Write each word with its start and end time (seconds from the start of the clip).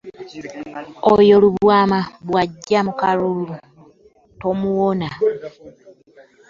Oyo 1.13 1.35
Lubwama 1.43 1.99
bw'ajja 2.27 2.79
mu 2.87 2.93
kalulu 2.99 3.53
tomuwona. 4.39 5.07